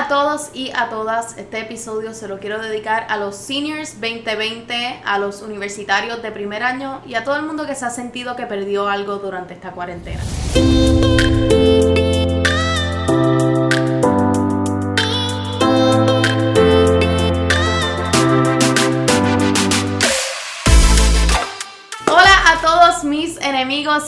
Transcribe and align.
a 0.00 0.08
todos 0.08 0.48
y 0.54 0.70
a 0.74 0.88
todas. 0.88 1.36
Este 1.36 1.60
episodio 1.60 2.14
se 2.14 2.26
lo 2.26 2.38
quiero 2.38 2.58
dedicar 2.58 3.06
a 3.10 3.18
los 3.18 3.36
seniors 3.36 4.00
2020, 4.00 5.02
a 5.04 5.18
los 5.18 5.42
universitarios 5.42 6.22
de 6.22 6.32
primer 6.32 6.62
año 6.62 7.02
y 7.06 7.16
a 7.16 7.24
todo 7.24 7.36
el 7.36 7.42
mundo 7.42 7.66
que 7.66 7.74
se 7.74 7.84
ha 7.84 7.90
sentido 7.90 8.34
que 8.34 8.46
perdió 8.46 8.88
algo 8.88 9.16
durante 9.16 9.52
esta 9.52 9.72
cuarentena. 9.72 10.22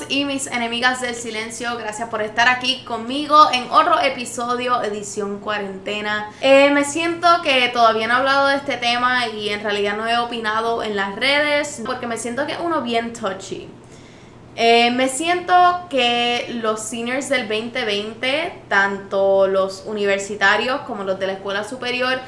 Y 0.08 0.24
mis 0.24 0.46
enemigas 0.46 1.00
del 1.00 1.14
silencio, 1.16 1.76
gracias 1.76 2.08
por 2.08 2.22
estar 2.22 2.48
aquí 2.48 2.84
conmigo 2.84 3.48
en 3.52 3.68
otro 3.70 4.00
episodio, 4.00 4.80
edición 4.80 5.40
cuarentena. 5.40 6.30
Eh, 6.40 6.70
me 6.70 6.84
siento 6.84 7.26
que 7.42 7.68
todavía 7.68 8.06
no 8.06 8.14
he 8.14 8.16
hablado 8.18 8.46
de 8.46 8.56
este 8.56 8.76
tema 8.76 9.26
y 9.26 9.48
en 9.48 9.60
realidad 9.60 9.96
no 9.96 10.06
he 10.06 10.16
opinado 10.18 10.84
en 10.84 10.94
las 10.94 11.16
redes 11.16 11.82
porque 11.84 12.06
me 12.06 12.16
siento 12.16 12.46
que 12.46 12.56
uno 12.62 12.82
bien 12.82 13.12
touchy. 13.12 13.68
Eh, 14.54 14.92
me 14.92 15.08
siento 15.08 15.52
que 15.90 16.58
los 16.62 16.80
seniors 16.80 17.28
del 17.28 17.48
2020, 17.48 18.62
tanto 18.68 19.48
los 19.48 19.82
universitarios 19.86 20.82
como 20.82 21.02
los 21.02 21.18
de 21.18 21.26
la 21.26 21.32
escuela 21.32 21.64
superior, 21.64 22.20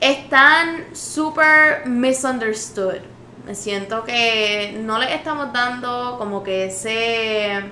están 0.00 0.96
super 0.96 1.86
misunderstood. 1.86 3.17
Siento 3.52 4.04
que 4.04 4.78
no 4.84 4.98
les 4.98 5.10
estamos 5.12 5.52
dando 5.52 6.16
como 6.18 6.42
que 6.42 6.66
ese 6.66 7.62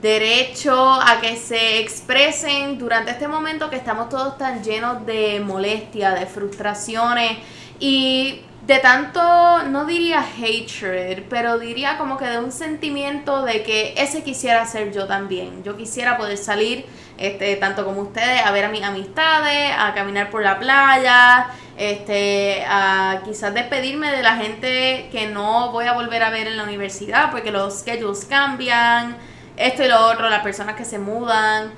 derecho 0.00 0.92
a 0.92 1.20
que 1.20 1.36
se 1.36 1.80
expresen 1.80 2.78
durante 2.78 3.10
este 3.10 3.26
momento 3.26 3.70
que 3.70 3.76
estamos 3.76 4.08
todos 4.08 4.38
tan 4.38 4.62
llenos 4.62 5.04
de 5.04 5.40
molestia, 5.40 6.12
de 6.12 6.26
frustraciones 6.26 7.38
y 7.80 8.42
de 8.68 8.78
tanto, 8.80 9.62
no 9.62 9.86
diría 9.86 10.20
hatred, 10.20 11.22
pero 11.30 11.58
diría 11.58 11.96
como 11.96 12.18
que 12.18 12.26
de 12.26 12.38
un 12.38 12.52
sentimiento 12.52 13.42
de 13.42 13.62
que 13.62 13.94
ese 13.96 14.22
quisiera 14.22 14.66
ser 14.66 14.92
yo 14.92 15.06
también. 15.06 15.64
Yo 15.64 15.74
quisiera 15.74 16.18
poder 16.18 16.36
salir, 16.36 16.84
este, 17.16 17.56
tanto 17.56 17.86
como 17.86 18.02
ustedes, 18.02 18.44
a 18.44 18.50
ver 18.50 18.66
a 18.66 18.68
mis 18.68 18.82
amistades, 18.82 19.72
a 19.74 19.94
caminar 19.94 20.28
por 20.28 20.42
la 20.42 20.58
playa, 20.58 21.46
este, 21.78 22.62
a 22.68 23.22
quizás 23.24 23.54
despedirme 23.54 24.12
de 24.12 24.22
la 24.22 24.36
gente 24.36 25.08
que 25.10 25.28
no 25.28 25.72
voy 25.72 25.86
a 25.86 25.94
volver 25.94 26.22
a 26.22 26.28
ver 26.28 26.46
en 26.46 26.58
la 26.58 26.64
universidad 26.64 27.30
porque 27.30 27.50
los 27.50 27.78
schedules 27.78 28.26
cambian, 28.26 29.16
esto 29.56 29.82
y 29.82 29.88
lo 29.88 29.98
otro, 30.08 30.28
las 30.28 30.42
personas 30.42 30.76
que 30.76 30.84
se 30.84 30.98
mudan. 30.98 31.72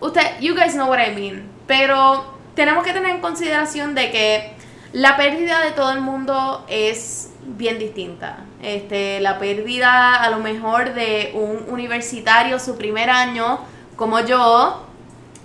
Usted, 0.00 0.40
you 0.40 0.54
guys 0.54 0.74
know 0.74 0.90
what 0.90 0.98
I 0.98 1.14
mean. 1.14 1.50
Pero 1.66 2.34
tenemos 2.54 2.84
que 2.84 2.92
tener 2.92 3.12
en 3.12 3.22
consideración 3.22 3.94
de 3.94 4.10
que 4.10 4.57
la 4.92 5.16
pérdida 5.16 5.60
de 5.60 5.72
todo 5.72 5.92
el 5.92 6.00
mundo 6.00 6.64
es 6.68 7.30
bien 7.44 7.78
distinta. 7.78 8.38
Este, 8.62 9.20
la 9.20 9.38
pérdida 9.38 10.14
a 10.22 10.30
lo 10.30 10.38
mejor 10.38 10.94
de 10.94 11.32
un 11.34 11.66
universitario 11.72 12.58
su 12.58 12.76
primer 12.76 13.10
año, 13.10 13.60
como 13.96 14.20
yo, 14.20 14.84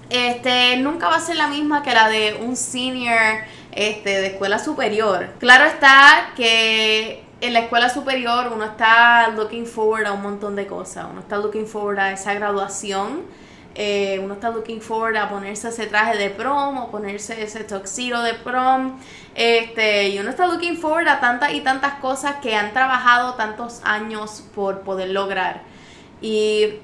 este, 0.09 0.77
nunca 0.77 1.09
va 1.09 1.17
a 1.17 1.19
ser 1.19 1.37
la 1.37 1.47
misma 1.47 1.83
que 1.83 1.93
la 1.93 2.07
de 2.07 2.39
un 2.41 2.55
senior 2.55 3.17
este, 3.71 4.21
de 4.21 4.27
escuela 4.27 4.59
superior. 4.59 5.29
Claro 5.39 5.65
está 5.65 6.31
que 6.35 7.23
en 7.41 7.53
la 7.53 7.59
escuela 7.59 7.89
superior 7.89 8.51
uno 8.53 8.63
está 8.63 9.27
looking 9.29 9.65
forward 9.65 10.05
a 10.05 10.13
un 10.13 10.21
montón 10.21 10.55
de 10.55 10.67
cosas. 10.67 11.07
Uno 11.11 11.19
está 11.19 11.37
looking 11.37 11.67
forward 11.67 11.99
a 11.99 12.11
esa 12.11 12.33
graduación. 12.33 13.23
Eh, 13.75 14.19
uno 14.23 14.35
está 14.35 14.51
looking 14.51 14.81
forward 14.81 15.17
a 15.17 15.29
ponerse 15.29 15.69
ese 15.69 15.87
traje 15.87 16.17
de 16.17 16.29
prom 16.29 16.77
o 16.77 16.91
ponerse 16.91 17.41
ese 17.41 17.63
toxido 17.63 18.21
de 18.21 18.35
prom. 18.35 18.99
Este, 19.35 20.09
y 20.09 20.19
uno 20.19 20.29
está 20.29 20.47
looking 20.47 20.77
forward 20.77 21.07
a 21.07 21.19
tantas 21.19 21.53
y 21.53 21.61
tantas 21.61 21.95
cosas 21.95 22.35
que 22.41 22.55
han 22.55 22.71
trabajado 22.73 23.33
tantos 23.33 23.81
años 23.83 24.43
por 24.53 24.81
poder 24.81 25.09
lograr. 25.09 25.63
Y 26.21 26.75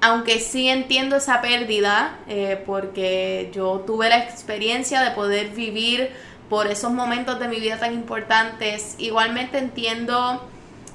aunque 0.00 0.38
sí 0.40 0.68
entiendo 0.68 1.16
esa 1.16 1.40
pérdida, 1.40 2.18
eh, 2.28 2.62
porque 2.66 3.50
yo 3.54 3.82
tuve 3.86 4.08
la 4.08 4.18
experiencia 4.18 5.00
de 5.00 5.12
poder 5.12 5.50
vivir 5.50 6.10
por 6.50 6.66
esos 6.66 6.92
momentos 6.92 7.38
de 7.40 7.48
mi 7.48 7.58
vida 7.58 7.78
tan 7.78 7.94
importantes, 7.94 8.94
igualmente 8.98 9.58
entiendo, 9.58 10.46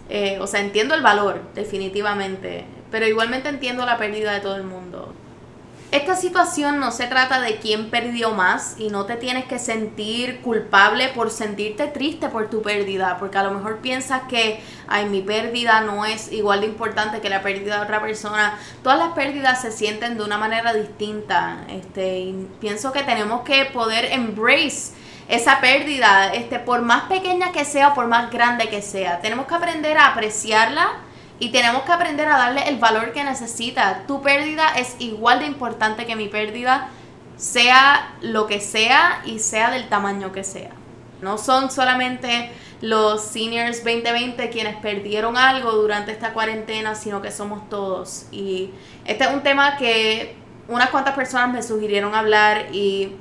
eh, 0.10 0.38
o 0.40 0.48
sea, 0.48 0.62
entiendo 0.62 0.96
el 0.96 1.02
valor, 1.02 1.42
definitivamente, 1.56 2.66
pero 2.90 3.08
igualmente 3.08 3.50
entiendo 3.50 3.86
la 3.86 3.98
pérdida 3.98 4.34
de 4.34 4.40
todo 4.40 4.56
el 4.56 4.64
mundo. 4.64 5.14
Esta 5.92 6.16
situación 6.16 6.80
no 6.80 6.94
se 6.94 7.06
trata 7.08 7.42
de 7.42 7.58
quién 7.58 7.90
perdió 7.90 8.32
más 8.32 8.76
y 8.78 8.88
no 8.88 9.06
te 9.06 9.18
tienes 9.18 9.44
que 9.44 9.60
sentir 9.60 10.40
culpable 10.40 11.10
por 11.10 11.30
sentirte 11.30 11.88
triste 11.88 12.30
por 12.30 12.50
tu 12.50 12.62
pérdida, 12.62 13.18
porque 13.20 13.38
a 13.38 13.44
lo 13.44 13.52
mejor 13.52 13.80
piensas 13.80 14.22
que, 14.30 14.64
ay, 14.88 15.10
mi 15.10 15.22
pérdida 15.22 15.82
no 15.82 16.06
es 16.06 16.32
igual 16.32 16.62
de 16.62 16.68
importante 16.68 17.20
que 17.20 17.30
la 17.30 17.42
pérdida 17.42 17.76
de 17.76 17.84
otra 17.84 18.00
persona. 18.00 18.58
Todas 18.84 19.00
las 19.00 19.10
pérdidas 19.10 19.62
se 19.62 19.74
sienten 19.74 20.18
de 20.18 20.24
una 20.24 20.38
manera 20.38 20.74
distinta, 20.74 21.66
este, 21.70 22.36
pienso 22.62 22.94
que 22.94 23.04
tenemos 23.04 23.42
que 23.42 23.66
poder 23.66 24.06
embrace 24.14 24.94
esa 25.28 25.60
pérdida, 25.60 26.34
este, 26.34 26.60
por 26.60 26.84
más 26.84 27.04
pequeña 27.10 27.52
que 27.52 27.66
sea 27.66 27.90
o 27.90 27.94
por 27.96 28.08
más 28.08 28.32
grande 28.32 28.70
que 28.70 28.82
sea. 28.82 29.20
Tenemos 29.20 29.46
que 29.46 29.56
aprender 29.56 29.98
a 29.98 30.08
apreciarla 30.08 30.88
y 31.42 31.50
tenemos 31.50 31.82
que 31.82 31.92
aprender 31.92 32.28
a 32.28 32.38
darle 32.38 32.70
el 32.70 32.78
valor 32.78 33.14
que 33.14 33.24
necesita. 33.24 34.04
Tu 34.06 34.22
pérdida 34.22 34.76
es 34.78 34.96
igual 35.00 35.40
de 35.40 35.48
importante 35.48 36.06
que 36.06 36.16
mi 36.16 36.28
pérdida, 36.28 36.90
sea 37.36 38.14
lo 38.22 38.46
que 38.46 38.62
sea 38.62 39.24
y 39.26 39.40
sea 39.40 39.72
del 39.72 39.90
tamaño 39.90 40.32
que 40.32 40.44
sea. 40.44 40.70
No 41.20 41.40
son 41.40 41.72
solamente 41.72 42.52
los 42.82 43.24
seniors 43.24 43.84
2020 43.84 44.52
quienes 44.52 44.76
perdieron 44.76 45.36
algo 45.36 45.72
durante 45.72 46.12
esta 46.12 46.32
cuarentena, 46.32 46.94
sino 46.94 47.24
que 47.24 47.32
somos 47.32 47.68
todos. 47.70 48.28
Y 48.32 48.70
este 49.06 49.24
es 49.24 49.32
un 49.32 49.42
tema 49.42 49.78
que 49.78 50.36
unas 50.68 50.92
cuantas 50.92 51.16
personas 51.16 51.50
me 51.52 51.64
sugirieron 51.64 52.14
hablar 52.14 52.68
y 52.72 53.16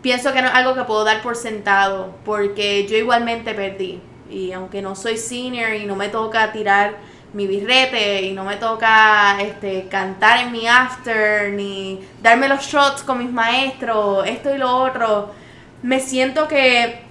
pienso 0.00 0.32
que 0.32 0.42
no 0.42 0.46
es 0.46 0.54
algo 0.54 0.76
que 0.76 0.84
puedo 0.84 1.02
dar 1.02 1.22
por 1.22 1.34
sentado, 1.34 2.14
porque 2.24 2.86
yo 2.86 2.96
igualmente 2.96 3.52
perdí. 3.52 4.00
Y 4.30 4.52
aunque 4.52 4.80
no 4.80 4.94
soy 4.94 5.16
senior 5.16 5.74
y 5.74 5.86
no 5.86 5.96
me 5.96 6.08
toca 6.08 6.52
tirar 6.52 7.13
mi 7.34 7.46
birrete 7.46 8.22
y 8.22 8.32
no 8.32 8.44
me 8.44 8.56
toca 8.56 9.40
este, 9.40 9.88
cantar 9.88 10.38
en 10.38 10.52
mi 10.52 10.66
after 10.66 11.52
ni 11.52 12.00
darme 12.22 12.48
los 12.48 12.64
shots 12.64 13.02
con 13.02 13.18
mis 13.18 13.30
maestros, 13.30 14.26
esto 14.26 14.54
y 14.54 14.58
lo 14.58 14.74
otro. 14.76 15.34
Me 15.82 16.00
siento 16.00 16.48
que 16.48 17.02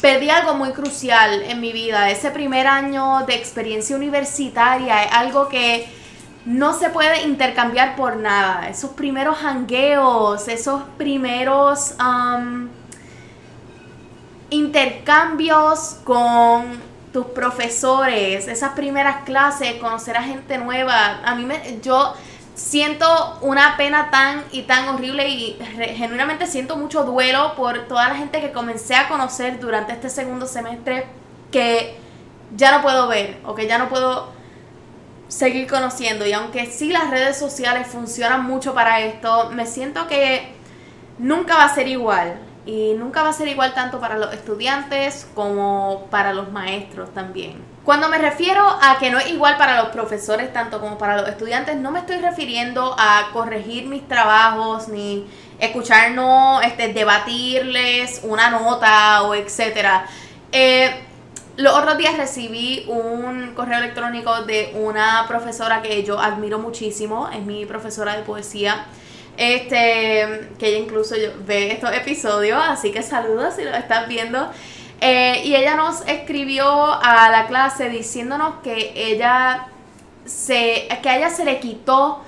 pedí 0.00 0.30
algo 0.30 0.54
muy 0.54 0.70
crucial 0.70 1.42
en 1.42 1.60
mi 1.60 1.72
vida. 1.72 2.08
Ese 2.10 2.30
primer 2.30 2.66
año 2.66 3.26
de 3.26 3.34
experiencia 3.34 3.96
universitaria 3.96 5.02
es 5.04 5.12
algo 5.12 5.48
que 5.48 5.88
no 6.44 6.72
se 6.72 6.90
puede 6.90 7.26
intercambiar 7.26 7.96
por 7.96 8.16
nada. 8.16 8.68
Esos 8.68 8.92
primeros 8.92 9.38
hangueos, 9.42 10.46
esos 10.48 10.82
primeros 10.96 11.94
um, 12.00 12.68
intercambios 14.50 15.96
con 16.04 16.80
tus 17.18 17.26
profesores, 17.26 18.46
esas 18.46 18.74
primeras 18.74 19.24
clases, 19.24 19.74
conocer 19.80 20.16
a 20.16 20.22
gente 20.22 20.56
nueva. 20.56 21.20
A 21.24 21.34
mí 21.34 21.44
me, 21.44 21.80
yo 21.82 22.14
siento 22.54 23.38
una 23.40 23.76
pena 23.76 24.08
tan 24.12 24.44
y 24.52 24.62
tan 24.62 24.88
horrible 24.88 25.28
y 25.28 25.58
genuinamente 25.96 26.46
siento 26.46 26.76
mucho 26.76 27.02
duelo 27.02 27.56
por 27.56 27.88
toda 27.88 28.08
la 28.08 28.14
gente 28.14 28.40
que 28.40 28.52
comencé 28.52 28.94
a 28.94 29.08
conocer 29.08 29.58
durante 29.58 29.94
este 29.94 30.10
segundo 30.10 30.46
semestre 30.46 31.06
que 31.50 31.96
ya 32.54 32.70
no 32.70 32.82
puedo 32.82 33.08
ver 33.08 33.40
o 33.44 33.56
que 33.56 33.66
ya 33.66 33.78
no 33.78 33.88
puedo 33.88 34.28
seguir 35.26 35.66
conociendo. 35.66 36.24
Y 36.24 36.32
aunque 36.32 36.66
sí 36.66 36.90
las 36.90 37.10
redes 37.10 37.36
sociales 37.36 37.88
funcionan 37.88 38.44
mucho 38.44 38.74
para 38.74 39.00
esto, 39.00 39.50
me 39.50 39.66
siento 39.66 40.06
que 40.06 40.52
nunca 41.18 41.56
va 41.56 41.64
a 41.64 41.74
ser 41.74 41.88
igual 41.88 42.38
y 42.68 42.92
nunca 42.92 43.22
va 43.22 43.30
a 43.30 43.32
ser 43.32 43.48
igual 43.48 43.72
tanto 43.72 43.98
para 43.98 44.18
los 44.18 44.30
estudiantes 44.34 45.26
como 45.34 46.06
para 46.10 46.34
los 46.34 46.52
maestros 46.52 47.14
también. 47.14 47.54
Cuando 47.82 48.10
me 48.10 48.18
refiero 48.18 48.62
a 48.62 48.98
que 48.98 49.10
no 49.10 49.18
es 49.18 49.30
igual 49.30 49.56
para 49.56 49.80
los 49.80 49.88
profesores 49.88 50.52
tanto 50.52 50.78
como 50.78 50.98
para 50.98 51.16
los 51.16 51.30
estudiantes, 51.30 51.76
no 51.76 51.90
me 51.90 52.00
estoy 52.00 52.18
refiriendo 52.18 52.94
a 52.98 53.30
corregir 53.32 53.86
mis 53.86 54.06
trabajos 54.06 54.88
ni 54.88 55.26
escucharnos, 55.58 56.62
este, 56.62 56.92
debatirles 56.92 58.20
una 58.22 58.50
nota 58.50 59.22
o 59.22 59.34
etcétera. 59.34 60.04
Eh, 60.52 60.94
los 61.56 61.74
otros 61.74 61.96
días 61.96 62.18
recibí 62.18 62.84
un 62.86 63.54
correo 63.54 63.78
electrónico 63.78 64.42
de 64.42 64.74
una 64.78 65.24
profesora 65.26 65.80
que 65.80 66.04
yo 66.04 66.20
admiro 66.20 66.58
muchísimo, 66.58 67.30
es 67.32 67.40
mi 67.40 67.64
profesora 67.64 68.14
de 68.14 68.24
poesía. 68.24 68.84
Este, 69.38 70.50
que 70.58 70.68
ella 70.68 70.78
incluso 70.78 71.14
ve 71.46 71.70
estos 71.70 71.92
episodios, 71.92 72.60
así 72.60 72.90
que 72.90 73.04
saludos 73.04 73.54
si 73.54 73.62
lo 73.62 73.72
estás 73.72 74.08
viendo. 74.08 74.50
Eh, 75.00 75.42
y 75.44 75.54
ella 75.54 75.76
nos 75.76 76.00
escribió 76.08 76.66
a 76.92 77.30
la 77.30 77.46
clase 77.46 77.88
diciéndonos 77.88 78.56
que 78.64 78.92
ella 78.96 79.68
se, 80.24 80.88
que 81.02 81.08
a 81.08 81.18
ella 81.18 81.30
se 81.30 81.44
le 81.44 81.60
quitó 81.60 82.24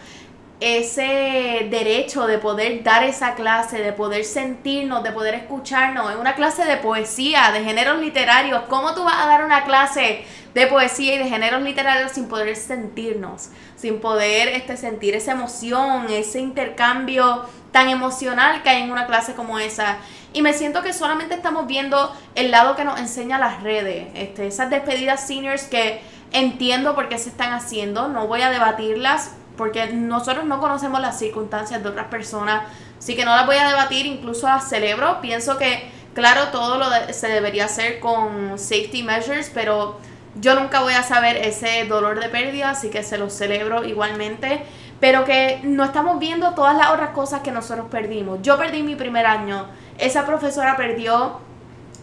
ese 0.61 1.69
derecho 1.71 2.27
de 2.27 2.37
poder 2.37 2.83
dar 2.83 3.03
esa 3.03 3.35
clase, 3.35 3.79
de 3.79 3.95
poder 3.95 4.25
sentirnos, 4.25 5.03
de 5.03 5.11
poder 5.11 5.35
escucharnos. 5.35 6.11
Es 6.11 6.17
una 6.17 6.35
clase 6.35 6.65
de 6.67 6.77
poesía, 6.77 7.51
de 7.51 7.65
géneros 7.65 7.99
literarios. 7.99 8.63
¿Cómo 8.69 8.95
tú 8.95 9.03
vas 9.03 9.17
a 9.25 9.27
dar 9.27 9.43
una 9.45 9.65
clase 9.65 10.25
de 10.53 10.67
poesía 10.67 11.15
y 11.15 11.19
de 11.19 11.29
géneros 11.29 11.63
literarios 11.63 12.13
sin 12.13 12.29
poder 12.29 12.55
sentirnos, 12.57 13.49
sin 13.77 14.01
poder 14.01 14.49
este, 14.49 14.77
sentir 14.77 15.15
esa 15.15 15.33
emoción, 15.33 16.07
ese 16.11 16.41
intercambio 16.41 17.47
tan 17.73 17.89
emocional 17.89 18.63
que 18.63 18.69
hay 18.69 18.83
en 18.83 18.91
una 18.91 19.07
clase 19.07 19.35
como 19.35 19.59
esa? 19.59 19.97
Y 20.35 20.43
me 20.43 20.53
siento 20.53 20.83
que 20.83 20.93
solamente 20.93 21.35
estamos 21.35 21.67
viendo 21.67 22.15
el 22.35 22.51
lado 22.51 22.77
que 22.77 22.85
nos 22.85 23.01
enseña 23.01 23.39
las 23.39 23.63
redes, 23.63 24.09
este, 24.15 24.47
esas 24.47 24.69
despedidas 24.69 25.27
seniors 25.27 25.65
que 25.65 26.01
entiendo 26.33 26.95
por 26.95 27.09
qué 27.09 27.19
se 27.19 27.31
están 27.31 27.53
haciendo, 27.53 28.09
no 28.09 28.27
voy 28.27 28.43
a 28.43 28.51
debatirlas, 28.51 29.33
porque 29.61 29.89
nosotros 29.89 30.47
no 30.47 30.59
conocemos 30.59 31.03
las 31.03 31.19
circunstancias 31.19 31.83
de 31.83 31.89
otras 31.91 32.07
personas, 32.07 32.63
así 32.99 33.15
que 33.15 33.27
no 33.27 33.37
las 33.37 33.45
voy 33.45 33.57
a 33.57 33.69
debatir, 33.69 34.07
incluso 34.07 34.47
las 34.47 34.67
celebro. 34.67 35.21
Pienso 35.21 35.59
que, 35.59 35.87
claro, 36.15 36.49
todo 36.51 36.79
lo 36.79 36.87
se 37.13 37.29
debería 37.29 37.67
hacer 37.67 38.01
con 38.01 38.59
safety 38.59 39.03
measures, 39.03 39.51
pero 39.53 39.99
yo 40.37 40.59
nunca 40.59 40.81
voy 40.81 40.95
a 40.95 41.03
saber 41.03 41.37
ese 41.37 41.85
dolor 41.85 42.21
de 42.21 42.31
pérdida, 42.31 42.71
así 42.71 42.89
que 42.89 43.03
se 43.03 43.19
lo 43.19 43.29
celebro 43.29 43.85
igualmente. 43.85 44.63
Pero 44.99 45.27
que 45.27 45.61
no 45.63 45.85
estamos 45.85 46.19
viendo 46.19 46.55
todas 46.55 46.75
las 46.75 46.89
otras 46.89 47.11
cosas 47.11 47.43
que 47.43 47.53
nosotros 47.53 47.89
perdimos. 47.91 48.41
Yo 48.41 48.57
perdí 48.57 48.83
mi 48.83 48.97
primer 48.97 49.27
año, 49.27 49.67
esa 49.99 50.25
profesora 50.25 50.79
perdió 50.79 51.39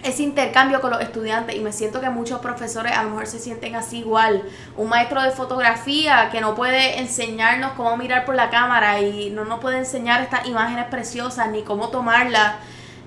ese 0.04 0.24
intercambio 0.24 0.80
con 0.82 0.92
los 0.92 1.02
estudiantes 1.02 1.56
y 1.56 1.60
me 1.60 1.72
siento 1.72 2.00
que 2.00 2.10
muchos 2.10 2.40
profesores 2.40 2.94
a 2.96 3.04
lo 3.04 3.10
mejor 3.10 3.28
se 3.28 3.40
sienten 3.40 3.76
así 3.76 4.00
igual. 4.00 4.44
Un 4.76 4.90
maestro 4.90 5.22
de 5.22 5.32
fotografía 5.32 6.30
que 6.32 6.42
no 6.42 6.56
puede 6.56 7.00
enseñarnos 7.00 7.72
cómo 7.74 7.98
mirar 7.98 8.26
por 8.26 8.36
la 8.36 8.50
cámara 8.50 9.02
y 9.02 9.30
no 9.32 9.46
nos 9.46 9.60
puede 9.60 9.80
enseñar 9.80 10.22
estas 10.22 10.46
imágenes 10.46 10.86
preciosas 10.86 11.50
ni 11.50 11.64
cómo 11.64 11.90
tomarlas. 11.90 12.56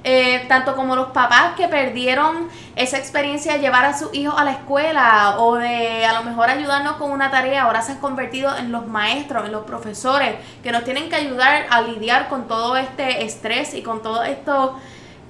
Eh, 0.02 0.46
tanto 0.48 0.76
como 0.76 0.96
los 0.96 1.08
papás 1.08 1.52
que 1.58 1.68
perdieron 1.68 2.48
esa 2.74 2.96
experiencia 2.96 3.52
de 3.52 3.58
llevar 3.58 3.84
a 3.84 3.98
sus 3.98 4.14
hijos 4.14 4.34
a 4.38 4.44
la 4.44 4.52
escuela 4.52 5.34
o 5.38 5.56
de 5.56 6.06
a 6.06 6.14
lo 6.14 6.22
mejor 6.22 6.48
ayudarnos 6.48 6.94
con 6.94 7.10
una 7.10 7.30
tarea, 7.30 7.64
ahora 7.64 7.82
se 7.82 7.92
han 7.92 7.98
convertido 7.98 8.56
en 8.56 8.72
los 8.72 8.86
maestros, 8.86 9.44
en 9.44 9.52
los 9.52 9.64
profesores 9.64 10.36
que 10.62 10.72
nos 10.72 10.84
tienen 10.84 11.10
que 11.10 11.16
ayudar 11.16 11.66
a 11.68 11.82
lidiar 11.82 12.28
con 12.28 12.48
todo 12.48 12.78
este 12.78 13.24
estrés 13.24 13.74
y 13.74 13.82
con 13.82 14.02
todo 14.02 14.22
esto 14.22 14.78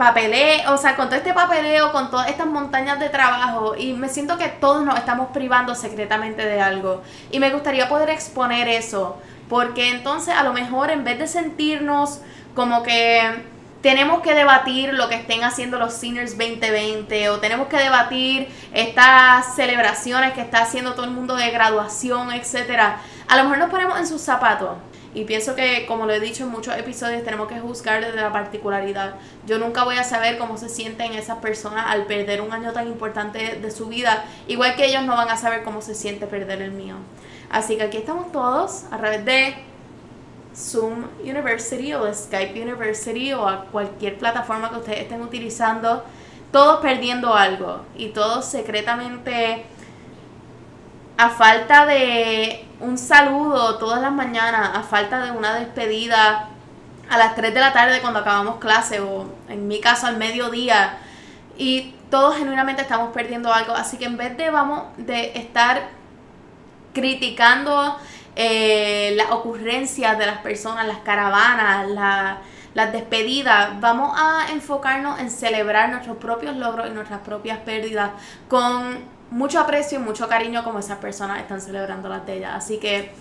papeleo, 0.01 0.73
o 0.73 0.79
sea, 0.79 0.97
con 0.97 1.09
todo 1.09 1.17
este 1.17 1.35
papeleo, 1.35 1.93
con 1.93 2.11
todas 2.11 2.31
estas 2.31 2.47
montañas 2.47 2.99
de 2.99 3.11
trabajo 3.11 3.75
y 3.77 3.93
me 3.93 4.09
siento 4.09 4.39
que 4.39 4.49
todos 4.49 4.83
nos 4.83 4.97
estamos 4.97 5.29
privando 5.31 5.75
secretamente 5.75 6.43
de 6.43 6.59
algo 6.59 7.03
y 7.31 7.39
me 7.39 7.51
gustaría 7.51 7.87
poder 7.87 8.09
exponer 8.09 8.67
eso, 8.67 9.19
porque 9.51 9.91
entonces 9.91 10.35
a 10.35 10.43
lo 10.43 10.55
mejor 10.55 10.91
en 10.91 11.05
vez 11.05 11.19
de 11.19 11.27
sentirnos 11.27 12.23
como 12.55 12.83
que 12.83 13.45
tenemos 13.83 14.23
que 14.23 14.35
debatir 14.35 14.95
lo 14.95 15.11
que 15.11 15.17
estén 15.17 15.45
haciendo 15.45 15.79
los 15.79 15.93
Seniors 15.93 16.31
2020 16.31 17.29
o 17.29 17.39
tenemos 17.39 17.69
que 17.69 17.77
debatir 17.77 18.49
estas 18.73 19.55
celebraciones 19.55 20.33
que 20.33 20.41
está 20.41 20.63
haciendo 20.63 20.95
todo 20.95 21.05
el 21.05 21.11
mundo 21.11 21.37
de 21.37 21.51
graduación, 21.51 22.33
etcétera. 22.33 23.01
A 23.29 23.37
lo 23.37 23.43
mejor 23.43 23.59
nos 23.59 23.69
ponemos 23.69 23.99
en 23.99 24.07
sus 24.07 24.23
zapatos 24.23 24.79
y 25.13 25.25
pienso 25.25 25.57
que, 25.57 25.87
como 25.87 26.07
lo 26.07 26.13
he 26.13 26.21
dicho 26.21 26.45
en 26.45 26.51
muchos 26.51 26.77
episodios, 26.77 27.25
tenemos 27.25 27.49
que 27.49 27.59
juzgar 27.59 28.05
desde 28.05 28.21
la 28.21 28.33
particularidad. 28.33 29.17
Yo 29.45 29.59
nunca 29.59 29.83
voy 29.83 29.97
a 29.97 30.05
saber 30.05 30.39
cómo 30.39 30.57
se 30.57 30.69
sienten 30.69 31.13
esas 31.15 31.39
personas 31.39 31.87
al 31.89 32.07
perder 32.07 32.41
un 32.41 32.53
año 32.53 32.73
tan 32.73 32.87
importante 32.87 33.57
de 33.57 33.71
su 33.73 33.89
vida, 33.89 34.25
igual 34.47 34.77
que 34.77 34.87
ellos 34.87 35.03
no 35.03 35.17
van 35.17 35.29
a 35.29 35.37
saber 35.37 35.65
cómo 35.65 35.83
se 35.83 35.97
siente 35.97 36.27
perder 36.27 36.63
el 36.63 36.71
mío. 36.71 36.95
Así 37.51 37.77
que 37.77 37.83
aquí 37.83 37.97
estamos 37.97 38.31
todos 38.31 38.85
a 38.93 38.99
través 38.99 39.25
de 39.25 39.55
Zoom 40.55 41.07
University 41.25 41.93
o 41.95 42.13
Skype 42.13 42.63
University 42.63 43.33
o 43.33 43.49
a 43.49 43.65
cualquier 43.65 44.17
plataforma 44.17 44.71
que 44.71 44.77
ustedes 44.77 45.01
estén 45.01 45.23
utilizando, 45.23 46.05
todos 46.53 46.81
perdiendo 46.81 47.35
algo 47.35 47.81
y 47.97 48.11
todos 48.11 48.45
secretamente 48.45 49.65
a 51.17 51.31
falta 51.31 51.85
de 51.87 52.65
un 52.81 52.99
saludo 52.99 53.77
todas 53.79 54.01
las 54.01 54.13
mañanas, 54.13 54.71
a 54.75 54.83
falta 54.83 55.23
de 55.25 55.31
una 55.31 55.55
despedida 55.55 56.49
a 57.09 57.19
las 57.19 57.35
3 57.35 57.53
de 57.53 57.61
la 57.61 57.73
tarde 57.73 58.01
cuando 58.01 58.21
acabamos 58.21 58.57
clase 58.57 59.01
o 59.01 59.27
en 59.49 59.69
mi 59.69 59.81
caso 59.81 60.07
al 60.07 60.17
mediodía. 60.17 60.99
Y 61.59 61.95
todos 62.11 62.37
genuinamente 62.37 62.83
estamos 62.83 63.13
perdiendo 63.13 63.53
algo, 63.53 63.75
así 63.75 63.99
que 63.99 64.07
en 64.07 64.17
vez 64.17 64.37
de 64.37 64.51
vamos 64.51 64.85
de 64.97 65.39
estar 65.39 65.89
criticando 66.95 67.97
eh, 68.35 69.13
las 69.17 69.31
ocurrencias 69.31 70.19
de 70.19 70.27
las 70.27 70.39
personas, 70.39 70.87
las 70.87 70.99
caravanas, 70.99 72.39
las 72.75 72.93
despedidas, 72.93 73.79
vamos 73.81 74.19
a 74.19 74.51
enfocarnos 74.53 75.21
en 75.21 75.31
celebrar 75.31 75.91
nuestros 75.91 76.17
propios 76.17 76.57
logros 76.57 76.89
y 76.89 76.95
nuestras 76.95 77.21
propias 77.21 77.59
pérdidas 77.59 78.11
con 78.49 79.20
mucho 79.31 79.61
aprecio 79.61 79.99
y 79.99 80.03
mucho 80.03 80.29
cariño 80.29 80.65
como 80.65 80.79
esas 80.79 80.99
personas 80.99 81.41
están 81.41 81.61
celebrando 81.61 82.09
las 82.09 82.27
de 82.27 82.39
ellas. 82.39 82.53
Así 82.55 82.79
que, 82.79 83.13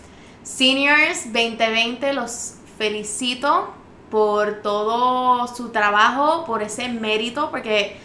Seniors 0.43 1.25
2020, 1.25 2.13
los 2.13 2.55
felicito 2.77 3.73
por 4.09 4.61
todo 4.61 5.47
su 5.47 5.69
trabajo, 5.69 6.45
por 6.45 6.63
ese 6.63 6.89
mérito, 6.89 7.51
porque 7.51 7.97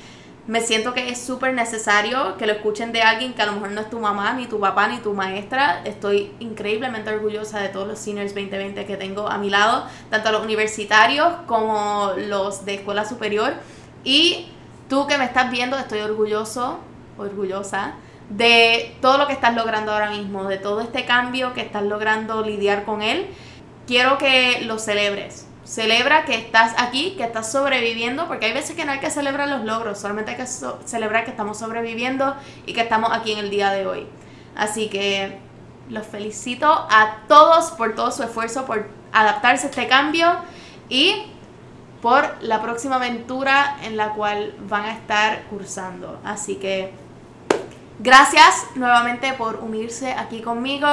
me 0.46 0.60
siento 0.60 0.92
que 0.92 1.08
es 1.08 1.18
súper 1.24 1.54
necesario 1.54 2.36
que 2.36 2.46
lo 2.46 2.52
escuchen 2.52 2.92
de 2.92 3.00
alguien 3.00 3.32
que 3.32 3.40
a 3.40 3.46
lo 3.46 3.52
mejor 3.52 3.70
no 3.70 3.80
es 3.80 3.88
tu 3.88 3.98
mamá, 3.98 4.34
ni 4.34 4.46
tu 4.46 4.60
papá, 4.60 4.88
ni 4.88 4.98
tu 4.98 5.14
maestra. 5.14 5.80
Estoy 5.84 6.34
increíblemente 6.38 7.10
orgullosa 7.10 7.60
de 7.60 7.70
todos 7.70 7.88
los 7.88 7.98
seniors 7.98 8.34
2020 8.34 8.84
que 8.84 8.96
tengo 8.98 9.26
a 9.26 9.38
mi 9.38 9.48
lado, 9.48 9.86
tanto 10.10 10.30
los 10.32 10.42
universitarios 10.42 11.32
como 11.46 12.12
los 12.18 12.66
de 12.66 12.74
escuela 12.74 13.06
superior. 13.06 13.54
Y 14.04 14.48
tú 14.90 15.06
que 15.06 15.16
me 15.16 15.24
estás 15.24 15.50
viendo, 15.50 15.78
estoy 15.78 16.00
orgulloso 16.00 16.78
orgullosa 17.18 17.94
de 18.30 18.96
todo 19.00 19.18
lo 19.18 19.26
que 19.26 19.32
estás 19.34 19.54
logrando 19.54 19.92
ahora 19.92 20.10
mismo, 20.10 20.44
de 20.44 20.58
todo 20.58 20.80
este 20.80 21.04
cambio 21.04 21.52
que 21.52 21.60
estás 21.60 21.82
logrando 21.82 22.42
lidiar 22.42 22.84
con 22.84 23.02
él. 23.02 23.26
Quiero 23.86 24.18
que 24.18 24.62
lo 24.62 24.78
celebres. 24.78 25.46
Celebra 25.64 26.24
que 26.24 26.34
estás 26.34 26.74
aquí, 26.78 27.14
que 27.16 27.24
estás 27.24 27.50
sobreviviendo, 27.50 28.28
porque 28.28 28.46
hay 28.46 28.52
veces 28.52 28.76
que 28.76 28.84
no 28.84 28.92
hay 28.92 29.00
que 29.00 29.10
celebrar 29.10 29.48
los 29.48 29.64
logros, 29.64 29.98
solamente 29.98 30.32
hay 30.32 30.36
que 30.36 30.46
celebrar 30.46 31.24
que 31.24 31.30
estamos 31.30 31.58
sobreviviendo 31.58 32.34
y 32.66 32.74
que 32.74 32.82
estamos 32.82 33.10
aquí 33.12 33.32
en 33.32 33.38
el 33.38 33.50
día 33.50 33.70
de 33.70 33.86
hoy. 33.86 34.06
Así 34.54 34.88
que 34.88 35.38
los 35.88 36.06
felicito 36.06 36.66
a 36.66 37.18
todos 37.28 37.72
por 37.72 37.94
todo 37.94 38.10
su 38.10 38.22
esfuerzo, 38.22 38.66
por 38.66 38.88
adaptarse 39.12 39.66
a 39.66 39.70
este 39.70 39.86
cambio 39.86 40.36
y 40.88 41.26
por 42.02 42.42
la 42.42 42.60
próxima 42.60 42.96
aventura 42.96 43.78
en 43.82 43.96
la 43.96 44.10
cual 44.10 44.54
van 44.68 44.84
a 44.84 44.92
estar 44.92 45.44
cursando. 45.44 46.20
Así 46.24 46.56
que 46.56 46.92
Gracias 47.98 48.66
nuevamente 48.74 49.32
por 49.34 49.56
unirse 49.56 50.12
aquí 50.12 50.40
conmigo. 50.40 50.88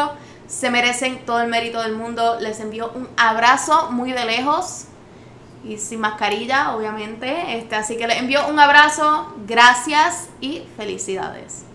Se 0.47 0.69
merecen 0.69 1.25
todo 1.25 1.41
el 1.41 1.49
mérito 1.49 1.81
del 1.81 1.95
mundo. 1.95 2.37
Les 2.39 2.59
envío 2.59 2.91
un 2.93 3.07
abrazo 3.17 3.91
muy 3.91 4.11
de 4.11 4.25
lejos 4.25 4.85
y 5.63 5.77
sin 5.77 5.99
mascarilla, 5.99 6.75
obviamente. 6.75 7.57
Este, 7.57 7.75
así 7.75 7.97
que 7.97 8.07
les 8.07 8.19
envío 8.19 8.47
un 8.47 8.59
abrazo. 8.59 9.33
Gracias 9.47 10.29
y 10.41 10.63
felicidades. 10.77 11.65